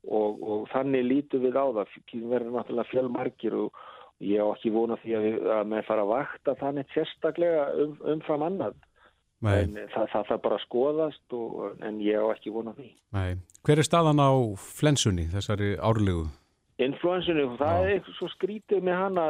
[0.08, 1.96] og, og þannig lítum við á það
[2.38, 3.86] er náttúrulega fjölmarkir og
[4.24, 5.28] ég á ekki vona því að,
[5.60, 8.78] að með fara að vakta þannig sérstaklega um, umfram annað
[9.46, 12.90] Nei, en það, það það bara að skoðast og, en ég á ekki vona því
[13.14, 13.38] nei.
[13.68, 16.26] Hver er staðan á flensunni, þessari árlegu?
[16.82, 17.94] influensinu og það Já.
[17.96, 19.28] er svo skrítið með hana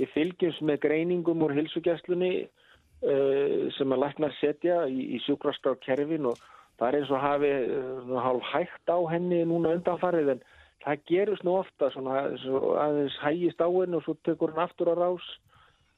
[0.00, 6.30] við fylgjumst með greiningum úr hilsugjastlunni uh, sem að læknar setja í, í sjúkraskrár kerfin
[6.32, 6.40] og
[6.76, 10.44] það er eins og hafi uh, hálf hægt á henni núna undanfarið en
[10.84, 14.92] það gerist nú ofta svona svo aðeins hægist á henni og svo tekur hann aftur
[14.92, 15.26] á rás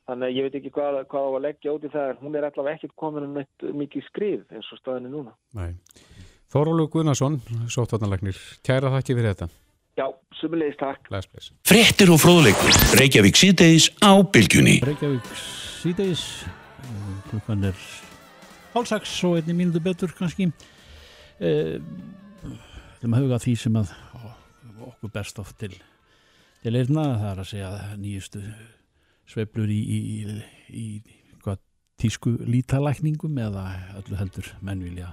[0.08, 2.48] þannig að ég veit ekki hvað, hvað á að leggja út í það hún er
[2.48, 5.74] allavega ekkert komin um eitt mikið skrið eins og staðinni núna Nei.
[6.48, 7.34] Þórólu Guðnason,
[7.68, 9.48] sóttvarnarlegnir, kæra þakki fyrir þetta.
[9.98, 10.06] Já,
[10.38, 11.50] sumulegist takk Bless, bless.
[11.68, 12.72] Fréttir og fróðleikur.
[12.96, 14.78] Reykjavík síðdeis á bylgjunni.
[14.86, 15.28] Reykjavík
[15.82, 17.82] síðdeis eh, klukkan er
[18.74, 20.50] hálsaks og einni mínútu betur kannski
[21.40, 21.78] eh,
[23.00, 23.94] þeim að huga því sem að
[24.88, 25.74] okkur berst oft til
[26.62, 28.40] til eirna, það er að segja nýjustu
[29.28, 30.16] sveiflur í, í, í,
[30.74, 30.86] í
[31.44, 31.60] hvað,
[32.00, 33.64] tísku lítalækningum eða
[34.00, 35.12] öllu heldur menn vilja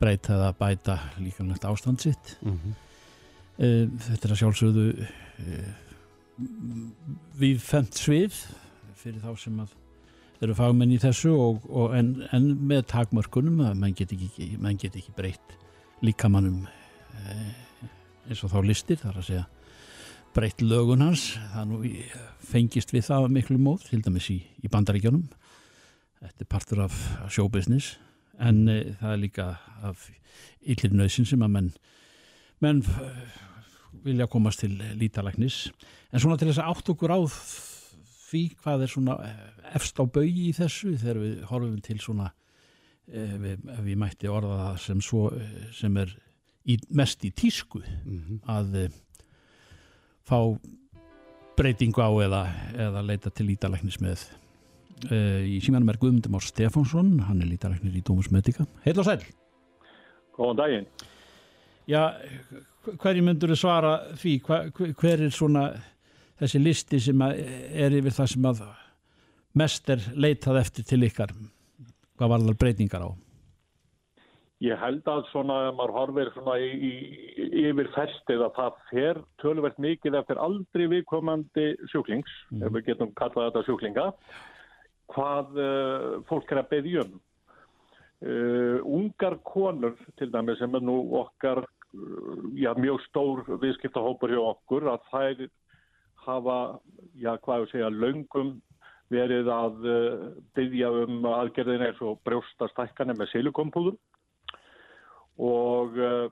[0.00, 2.78] breyta eða bæta líkanlegt ástand sitt Mm -hmm.
[3.60, 5.72] Eh, Þetta er að sjálfsögðu uh,
[7.36, 8.32] við fendt svið
[8.96, 9.74] fyrir þá sem að
[10.46, 14.78] eru fagmenn í þessu og, og en, en með takmörkunum að menn get ekki, menn
[14.80, 15.56] get ekki breytt
[16.04, 17.48] líkamannum uh,
[18.28, 19.46] eins og þá listir þar að segja
[20.34, 21.32] breytt lögun hans.
[21.84, 22.06] Í-
[22.50, 25.26] fengist við það miklu móð til dæmis í, í bandaríkjónum
[26.20, 26.96] þetta er partur af
[27.32, 27.96] showbusiness
[28.40, 29.50] en uh, það er líka
[29.84, 30.08] af
[30.60, 31.70] illir nöðsin sem að menn
[32.60, 33.20] menn eh,
[34.04, 35.70] vilja komast til lítalæknis
[36.12, 37.18] en svona til þess að átt okkur á
[38.30, 39.38] því hvað er svona eh,
[39.76, 42.30] efst á baugi í þessu þegar við horfum til svona
[43.10, 46.12] ef við, við mætti orða það sem svo eh, sem er
[46.70, 47.82] í, mest í tísku
[48.50, 49.00] að eh,
[50.26, 50.38] fá
[51.58, 52.44] breytingu á eða,
[52.86, 54.22] eða leita til lítalæknis með
[55.10, 59.04] uh, í símanum er Guðmundur Már Stefánsson hann er lítalæknir í Dómus Medica Heil og
[59.04, 59.26] sæl
[60.40, 60.86] Góðan daginn.
[61.90, 62.14] Já,
[62.86, 64.34] hverju myndur þið svara því?
[64.46, 64.60] Hva,
[65.00, 65.64] hver er svona
[66.40, 68.62] þessi listi sem er yfir það sem að
[69.60, 71.34] mest er leitað eftir til ykkar?
[72.18, 73.10] Hvað var það breytingar á?
[74.60, 79.20] Ég held að svona, ef maður horfir svona í, í, yfir festið að það fer
[79.40, 84.04] töluvert mikið eftir aldrei viðkomandi sjúklings, ef við getum kallað þetta sjúklinga,
[85.14, 87.16] hvað uh, fólk er að beðja um.
[88.20, 94.42] Uh, ungar konur til dæmi sem er nú okkar uh, já, mjög stór viðskiptahópur hjá
[94.44, 95.40] okkur að þær
[96.30, 96.58] hafa,
[97.18, 98.58] já hvað ég segja, löngum
[99.10, 103.98] verið að uh, byggja um aðgerðin eins og brjóstastækkanir með silikompúðum
[105.40, 106.28] og uh,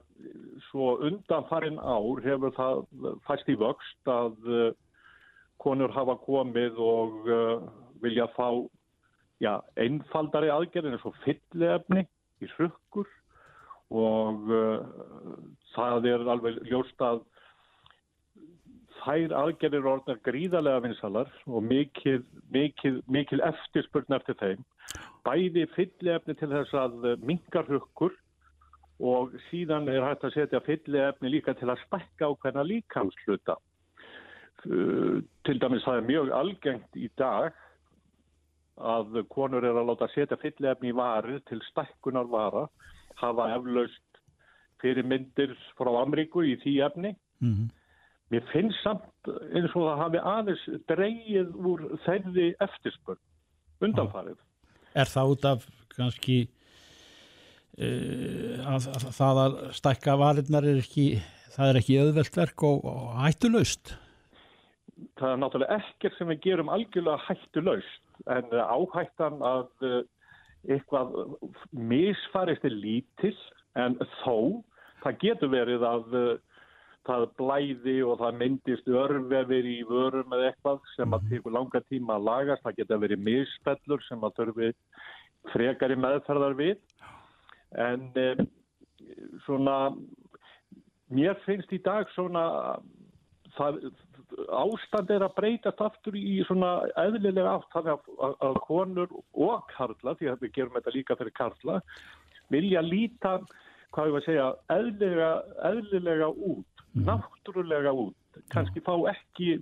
[0.69, 2.83] svo undan farin ár hefur það
[3.27, 4.69] fæst í vöxt að uh,
[5.59, 7.25] konur hafa komið og
[7.99, 8.47] vilja fá
[9.43, 12.05] já, einfaldari aðgerðin eins og fyllefni
[12.39, 13.09] í hrukkur.
[13.91, 14.53] Og
[15.73, 17.25] það er alveg ljóst að
[19.03, 22.23] þær aðgerðir orðnar gríðarlega vinsalar og mikil,
[22.55, 24.65] mikil, mikil eftirspurn eftir þeim.
[25.27, 28.15] Bæði fyllefni til þess að mingar hrukkur
[28.99, 33.59] og síðan er hægt að setja fyllefni líka til að spekka á hvernig líkamsluta.
[34.67, 37.55] Uh, til dæmis það er mjög algengt í dag
[38.79, 42.67] að konur er að láta setja fyllefni í varir til stekkunar vara,
[43.19, 44.23] hafa eflaust
[44.83, 47.15] fyrir myndir frá Amríku í því efni.
[47.43, 47.78] Mm -hmm.
[48.29, 53.21] Mér finnst samt eins og það hafi aðeins dreigið úr þeirri eftirspurn
[53.85, 54.37] undanfarið.
[54.99, 55.65] Er það út af
[55.95, 56.39] kannski
[57.79, 61.07] uh, að, að það að stækka varirnar er ekki,
[61.55, 63.95] það er ekki auðvelt verk og, og hættulaust?
[65.19, 70.01] Það er náttúrulega ekkert sem við gerum algjörlega hættulaust en áhættan að uh,
[70.69, 71.15] eitthvað
[71.73, 73.37] misfarist er lítill
[73.79, 74.65] en þó
[75.05, 76.31] það getur verið að uh,
[77.09, 82.19] það blæði og það myndist örvefir í vörum eða eitthvað sem að tekur langa tíma
[82.19, 82.65] að lagast.
[82.67, 84.71] Það geta verið misspellur sem að þurfi
[85.53, 86.77] frekar í meðferðar við.
[87.79, 88.45] En eh,
[89.47, 89.79] svona,
[91.13, 92.45] mér finnst í dag svona,
[93.57, 93.81] það,
[94.53, 98.11] ástand er að breytast aftur í svona eðlilega átt þannig
[98.45, 101.79] að konur og karla, því að við gerum þetta líka fyrir karla,
[102.53, 103.39] vilja líta,
[103.95, 105.31] hvað ég var að segja, eðlilega,
[105.71, 108.17] eðlilega út náttúrulega út.
[108.53, 109.59] Kannski fá ekki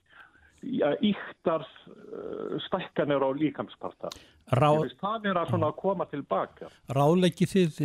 [0.62, 4.11] ja, íktar uh, stækkanir á líkamsparta.
[4.57, 7.81] Rá, það er að koma tilbaka Ráðleggi þið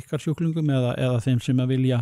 [0.00, 2.00] ykkar sjúklingum eða, eða þeim sem að vilja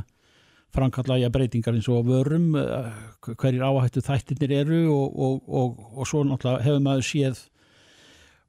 [0.72, 2.88] framkalla í að breytingar eins og vörum uh,
[3.28, 7.44] hverjir áhættu þættirnir eru og, og, og, og svo náttúrulega hefur maður séð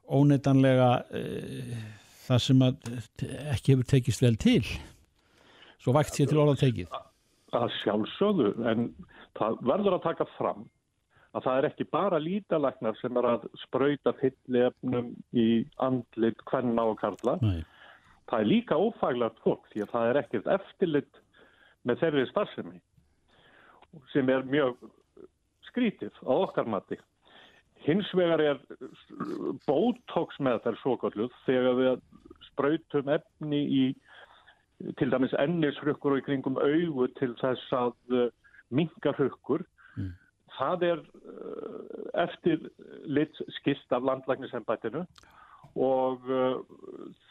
[0.10, 1.76] óneitanlega uh,
[2.30, 2.96] það sem að
[3.56, 4.64] ekki hefur tekist vel til.
[5.80, 6.92] Svo vægt sér til orða tekið
[7.58, 8.90] að sjálfsögðu en
[9.40, 10.68] það verður að taka fram
[11.38, 15.48] að það er ekki bara lítalæknar sem er að spröyta fyllefnum í
[15.86, 17.36] andlit hvenna og karla.
[17.44, 17.62] Nei.
[18.30, 21.22] Það er líka ófaglagt fólk því að það er ekkert eftirlit
[21.88, 22.82] með þeirri starfsemi
[24.14, 24.78] sem er mjög
[25.70, 26.98] skrítið á okkar mati.
[27.86, 28.60] Hins vegar er
[29.66, 32.02] bótóks með þær svo kalluð þegar við
[32.50, 33.84] spröytum efni í
[35.00, 38.28] til dæmis ennishrukkur og í kringum augu til þess að uh,
[38.70, 39.66] minka hrukkur.
[39.98, 40.14] Mm.
[40.58, 42.70] Það er uh, eftir
[43.06, 45.04] lit skilt af landlæknisembættinu
[45.76, 46.62] og uh,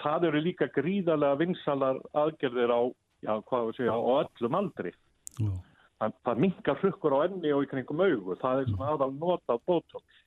[0.02, 2.80] það eru líka gríðarlega vinsalar aðgerðir á,
[3.24, 3.34] já,
[3.76, 4.94] segja, á öllum aldri.
[5.38, 5.52] Já.
[5.98, 8.37] Það, það minkar hrukkur á enni og í kringum augu.
[8.38, 10.24] Það er svona aðal notað bótóks.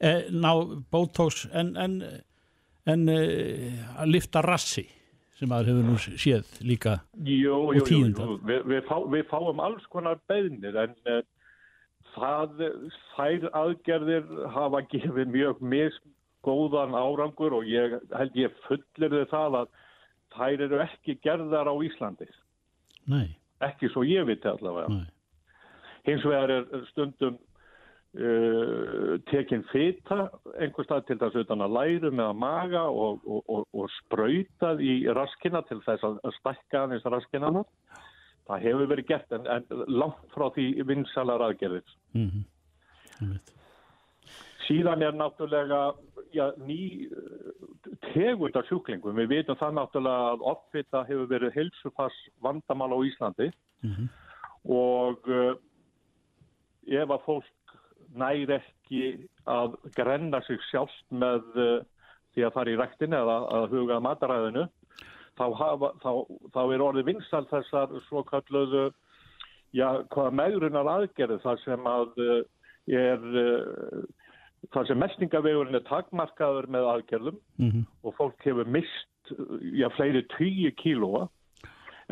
[0.00, 0.50] Eh, ná,
[0.90, 2.02] Botox en, en,
[2.86, 4.84] en eh, að lifta rassi
[5.38, 8.26] sem maður hefur nú séð líka Jú, Og jú, jú, tíðindar.
[8.28, 8.36] jú.
[8.46, 11.22] Vi, við, fá, við fáum alls konar beðnir en uh,
[12.14, 12.60] það,
[13.16, 19.72] þær aðgerðir hafa gefið mjög misgóðan árangur og ég held ég fullir þið það að
[20.34, 22.26] þær eru ekki gerðar á Íslandi.
[23.10, 24.88] Nei, Ekki svo ég viti allavega.
[24.90, 25.06] nei,
[26.04, 27.36] Hins vegar er stundum
[28.14, 30.28] uh, tekin fita
[30.60, 34.94] einhver stað til þess utan að lærum eða maga og, og, og, og sprautað í
[35.14, 37.64] raskina til þess að að stækka aðeins raskina.
[38.44, 41.94] Það hefur verið gert en, en langt frá því vinsalar aðgerðir.
[42.12, 42.44] mhm,
[43.20, 43.52] einmitt.
[44.64, 45.78] Síðan er náttúrulega
[46.32, 47.52] já, ný uh,
[48.14, 49.16] tegund af sjúklingum.
[49.20, 53.50] Við vitum það náttúrulega að offita hefur verið heilsufass vandamál á Íslandi
[53.84, 54.06] Mhm.
[54.72, 55.52] og uh,
[56.88, 57.50] ef að fólk
[58.20, 59.02] næri ekki
[59.50, 61.84] að grenna sig sjálft með uh,
[62.34, 64.66] því að fara í ræktin eða að huga mataræðinu
[65.38, 66.10] þá, hafa, þá,
[66.54, 68.84] þá er orðið vinsal þessar svo kalluðu
[69.74, 72.36] já, hvaða megrunar aðgerði þar sem að uh,
[72.90, 74.04] er uh,
[74.74, 77.82] þar sem mestingavegurinn er takmarkaður með aðgerðum Mhm.
[78.04, 79.32] og fólk hefur mist
[79.74, 81.26] já, fleiri tíu kílóa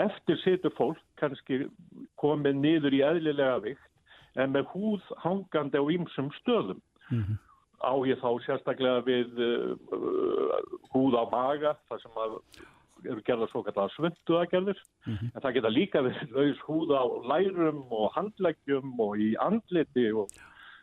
[0.00, 1.66] eftir setur fólk kannski
[2.20, 3.88] komið niður í eðlilega vikt
[4.36, 6.80] en með húð hangandi á ýmsum stöðum
[7.12, 7.38] Mhm.
[7.82, 10.60] á ég þá sérstaklega við uh,
[10.94, 12.18] húð á maga þar sem
[13.10, 14.78] eru gerða svo kallar svönduagerðir
[15.34, 20.30] en það geta líka verið laus húð á lærum og handleggjum og í andliti og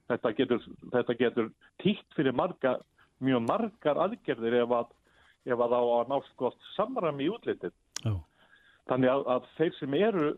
[0.10, 0.60] þetta getur,
[0.92, 2.76] þetta getur títt fyrir marga,
[3.24, 4.92] mjög margar aðgerðir ef að,
[5.46, 7.72] ef að á að nást gott samræmi í útlitið.
[8.04, 8.16] Já.
[8.90, 10.30] Þannig að, að þeir sem eru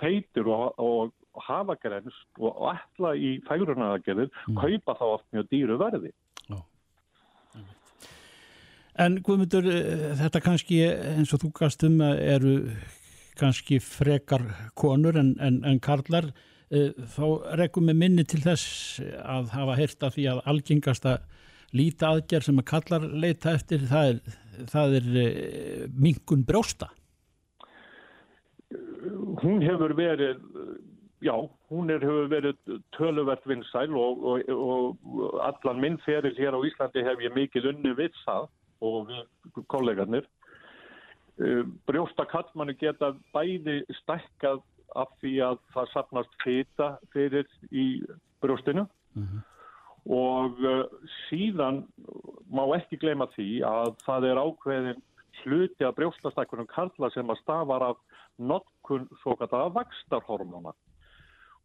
[0.00, 1.12] feitur og, og
[1.46, 6.12] hafa grenst og ætla í fægrunaraðgerðir kaupa þá oft mjög dýru verði.
[9.00, 12.54] En Guðmundur, eh, þetta kannski eins og þú gast um að eru
[13.38, 14.44] kannski frekar
[14.76, 16.32] konur en, en, en karlar.
[16.70, 21.16] Eh, þá rekum við minni til þess að hafa heyrt af því að algengasta
[21.76, 24.38] líta aðgerð sem að kallar leita eftir það er,
[24.70, 26.90] það er eh, minkun brjósta.
[29.40, 30.42] Hún hefur verið,
[31.20, 31.34] já,
[31.70, 34.52] hún er, hefur verið töluvert vinsæl og, og,
[35.12, 38.48] og allan minn feril hér á Íslandi hef ég mikið unni við það
[38.80, 40.26] og við kollegarnir.
[41.40, 44.64] Eh, Brjósta kallmanni geta bæði stækkað
[44.98, 48.02] af því að það sapnast fita fyrir í
[48.42, 48.86] brjóstinu.
[50.10, 50.86] Og uh,
[51.28, 51.82] síðan
[52.48, 55.02] má ekki gleyma því að það er ákveðin
[55.42, 58.00] hluti af brjóstastækkunum karla sem að stafar af
[58.40, 60.72] notkun svo kallega vakstarhormóna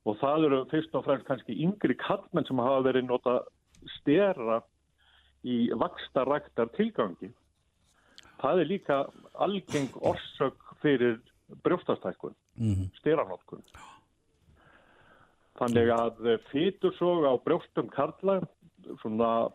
[0.05, 3.39] og það eru fyrst og fremst kannski yngri kallmenn sem hafa verið nota
[3.99, 4.61] stera
[5.45, 7.31] í vakstarræktar tilgangi.
[8.41, 8.99] Það er líka
[9.41, 11.19] algeng orsök fyrir
[11.63, 12.89] brjóstastækkun, Mhm.
[12.99, 13.61] steranotkun.
[15.59, 18.41] Þannig að fytursog á brjóstum karla
[19.01, 19.51] svona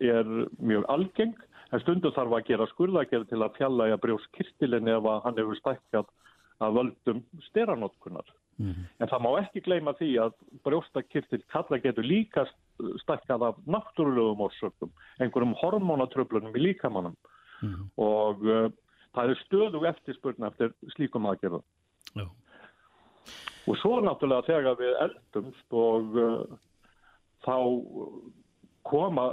[0.00, 0.24] er
[0.60, 1.34] mjög algeng
[1.72, 5.36] en stundum þarf að gera skurðagerð til að fjalla í að brjóskirtilin ef að hann
[5.36, 6.06] hefur stækkað
[6.60, 7.22] að völdum
[8.52, 8.88] steranótkunar.
[9.00, 10.32] En það má ekki gleyma því að
[10.64, 12.46] brjóstakirtil kalla getur líka
[13.02, 17.16] stækkað af náttúrulegum orsökum, einhverjum hormonatröflunum í líkamannum
[17.96, 18.68] og uh,
[19.14, 21.62] það er stöðu eftirspurna eftir slíkum aðgerðum.
[22.18, 22.26] Já.
[23.70, 26.56] Og svo náttúrulega þegar við eldumst og uh,
[27.46, 27.56] þá
[28.88, 29.28] koma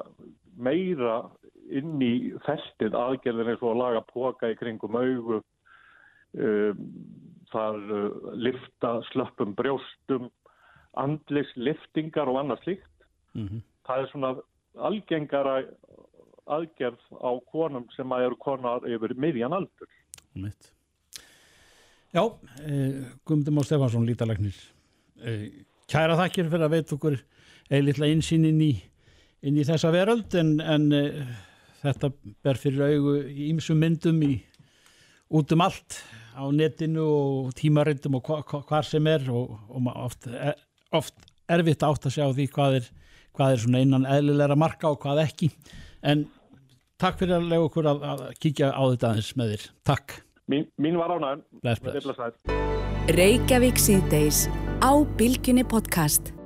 [0.60, 1.24] meira
[1.70, 2.14] inn í
[2.46, 5.42] festið aðgerðin eins og að laga póka í kringum augu,
[6.38, 6.86] um,
[7.54, 10.30] þar uh, lifta slöppum brjóstum,
[11.00, 13.08] andlis liftingar og annað slíkt.
[13.38, 13.62] Mhm.
[13.88, 14.34] Það er svona
[14.90, 15.56] algengara
[16.50, 19.90] aðgerð á konum sem að eru konar yfir miðjan aldur.
[20.34, 20.72] Mitt.
[22.10, 22.24] Já,
[22.66, 24.56] eh, Guðmundur Má Stefansson, lítalæknir.
[25.22, 25.50] Eh,
[25.88, 27.20] kæra þakkir fyrir að veit okkur
[27.70, 28.72] eða litla einsýn inn í,
[29.46, 31.20] inn í þessa veröld en, en eh,
[31.84, 32.10] þetta
[32.42, 34.40] ber fyrir augu í ýmsum myndum í,
[35.30, 36.00] út um allt
[36.40, 40.56] á netinu og tímarindum og hva, hva, hvar sem er og, og oft, er,
[40.96, 42.90] oft erfitt átt að sjá því hvað er,
[43.36, 45.52] hvað er svona innan eðlilega marka og hvað ekki
[46.02, 46.26] en
[47.00, 49.70] takk fyrir að lega okkur að, að kíkja á þetta aðeins með þér.
[49.92, 50.18] Takk.
[50.50, 51.46] Mín, mín var ánægum.
[53.20, 54.48] Reykjavík síðdeis
[54.82, 56.39] á Bilginni podcast.